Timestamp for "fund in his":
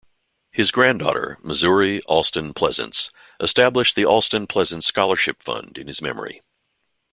5.43-6.01